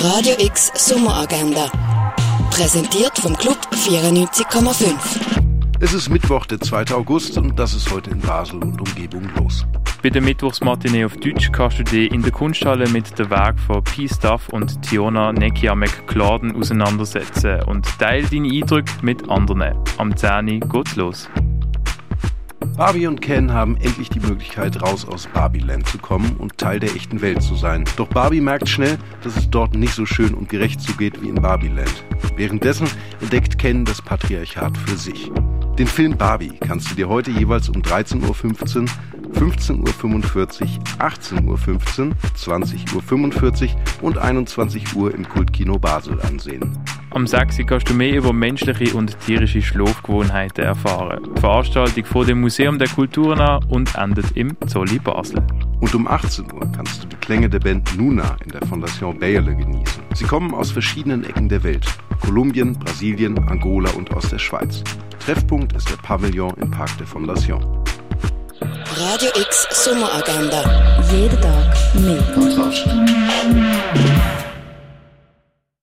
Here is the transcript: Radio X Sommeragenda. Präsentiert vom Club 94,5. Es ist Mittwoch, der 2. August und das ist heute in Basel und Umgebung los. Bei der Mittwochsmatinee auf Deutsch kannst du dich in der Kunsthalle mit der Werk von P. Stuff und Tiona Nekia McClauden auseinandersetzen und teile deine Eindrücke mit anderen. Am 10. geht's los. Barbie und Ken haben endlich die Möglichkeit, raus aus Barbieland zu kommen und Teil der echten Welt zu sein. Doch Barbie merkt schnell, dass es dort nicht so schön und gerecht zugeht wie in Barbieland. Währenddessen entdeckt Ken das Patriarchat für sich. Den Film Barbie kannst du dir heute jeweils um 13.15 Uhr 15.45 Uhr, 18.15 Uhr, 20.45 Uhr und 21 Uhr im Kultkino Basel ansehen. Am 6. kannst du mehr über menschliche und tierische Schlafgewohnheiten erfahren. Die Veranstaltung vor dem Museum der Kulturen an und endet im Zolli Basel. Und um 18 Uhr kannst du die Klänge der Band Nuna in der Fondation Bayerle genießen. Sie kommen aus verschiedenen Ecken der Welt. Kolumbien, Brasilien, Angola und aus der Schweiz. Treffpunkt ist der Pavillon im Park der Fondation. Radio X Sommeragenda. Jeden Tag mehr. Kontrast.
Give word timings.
Radio 0.00 0.34
X 0.38 0.70
Sommeragenda. 0.76 1.68
Präsentiert 2.50 3.18
vom 3.18 3.36
Club 3.36 3.58
94,5. 3.72 4.94
Es 5.80 5.92
ist 5.92 6.08
Mittwoch, 6.08 6.46
der 6.46 6.60
2. 6.60 6.94
August 6.94 7.36
und 7.36 7.58
das 7.58 7.74
ist 7.74 7.90
heute 7.90 8.10
in 8.10 8.20
Basel 8.20 8.62
und 8.62 8.80
Umgebung 8.80 9.28
los. 9.36 9.66
Bei 10.00 10.10
der 10.10 10.22
Mittwochsmatinee 10.22 11.04
auf 11.04 11.16
Deutsch 11.16 11.50
kannst 11.50 11.80
du 11.80 11.82
dich 11.82 12.12
in 12.12 12.22
der 12.22 12.30
Kunsthalle 12.30 12.88
mit 12.88 13.18
der 13.18 13.28
Werk 13.28 13.58
von 13.58 13.82
P. 13.82 14.06
Stuff 14.08 14.48
und 14.50 14.80
Tiona 14.82 15.32
Nekia 15.32 15.74
McClauden 15.74 16.54
auseinandersetzen 16.54 17.64
und 17.64 17.84
teile 17.98 18.28
deine 18.28 18.48
Eindrücke 18.48 18.92
mit 19.02 19.28
anderen. 19.28 19.74
Am 19.96 20.16
10. 20.16 20.60
geht's 20.60 20.94
los. 20.94 21.28
Barbie 22.78 23.08
und 23.08 23.20
Ken 23.20 23.52
haben 23.52 23.76
endlich 23.78 24.08
die 24.08 24.20
Möglichkeit, 24.20 24.80
raus 24.80 25.04
aus 25.04 25.26
Barbieland 25.26 25.88
zu 25.88 25.98
kommen 25.98 26.36
und 26.38 26.58
Teil 26.58 26.78
der 26.78 26.94
echten 26.94 27.20
Welt 27.20 27.42
zu 27.42 27.56
sein. 27.56 27.82
Doch 27.96 28.06
Barbie 28.06 28.40
merkt 28.40 28.68
schnell, 28.68 28.98
dass 29.24 29.36
es 29.36 29.50
dort 29.50 29.74
nicht 29.74 29.94
so 29.94 30.06
schön 30.06 30.32
und 30.32 30.48
gerecht 30.48 30.80
zugeht 30.80 31.20
wie 31.20 31.28
in 31.28 31.34
Barbieland. 31.34 32.04
Währenddessen 32.36 32.86
entdeckt 33.20 33.58
Ken 33.58 33.84
das 33.84 34.00
Patriarchat 34.00 34.78
für 34.78 34.96
sich. 34.96 35.32
Den 35.76 35.88
Film 35.88 36.16
Barbie 36.16 36.52
kannst 36.60 36.92
du 36.92 36.94
dir 36.94 37.08
heute 37.08 37.32
jeweils 37.32 37.68
um 37.68 37.82
13.15 37.82 38.28
Uhr 38.28 38.88
15.45 39.34 40.62
Uhr, 40.62 40.68
18.15 41.00 41.46
Uhr, 41.46 42.12
20.45 42.36 43.64
Uhr 43.64 43.78
und 44.02 44.18
21 44.18 44.94
Uhr 44.94 45.12
im 45.12 45.28
Kultkino 45.28 45.80
Basel 45.80 46.20
ansehen. 46.20 46.78
Am 47.18 47.26
6. 47.26 47.66
kannst 47.66 47.90
du 47.90 47.94
mehr 47.94 48.14
über 48.14 48.32
menschliche 48.32 48.96
und 48.96 49.18
tierische 49.26 49.60
Schlafgewohnheiten 49.60 50.62
erfahren. 50.62 51.28
Die 51.34 51.40
Veranstaltung 51.40 52.04
vor 52.04 52.24
dem 52.24 52.40
Museum 52.40 52.78
der 52.78 52.86
Kulturen 52.86 53.40
an 53.40 53.64
und 53.64 53.92
endet 53.96 54.36
im 54.36 54.56
Zolli 54.68 55.00
Basel. 55.00 55.42
Und 55.80 55.92
um 55.96 56.06
18 56.06 56.44
Uhr 56.52 56.70
kannst 56.70 57.02
du 57.02 57.08
die 57.08 57.16
Klänge 57.16 57.50
der 57.50 57.58
Band 57.58 57.98
Nuna 57.98 58.36
in 58.44 58.52
der 58.52 58.64
Fondation 58.68 59.18
Bayerle 59.18 59.56
genießen. 59.56 60.00
Sie 60.14 60.26
kommen 60.26 60.54
aus 60.54 60.70
verschiedenen 60.70 61.24
Ecken 61.24 61.48
der 61.48 61.64
Welt. 61.64 61.86
Kolumbien, 62.24 62.78
Brasilien, 62.78 63.36
Angola 63.48 63.90
und 63.96 64.14
aus 64.14 64.30
der 64.30 64.38
Schweiz. 64.38 64.84
Treffpunkt 65.18 65.72
ist 65.72 65.90
der 65.90 65.96
Pavillon 65.96 66.54
im 66.60 66.70
Park 66.70 66.96
der 66.98 67.06
Fondation. 67.08 67.64
Radio 68.60 69.30
X 69.40 69.66
Sommeragenda. 69.72 71.02
Jeden 71.10 71.40
Tag 71.40 71.76
mehr. 71.94 72.22
Kontrast. 72.32 72.86